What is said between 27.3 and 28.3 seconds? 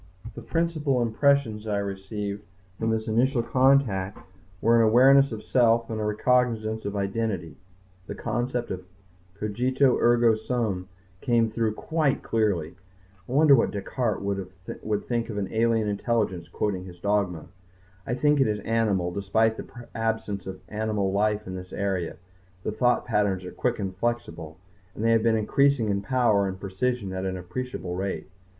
appreciable rate.